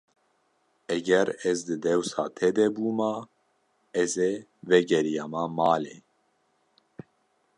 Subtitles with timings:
[0.95, 3.13] Eger ez di dewsa te de bûma,
[4.01, 4.31] ez ê
[4.69, 5.95] vegeriyama malê.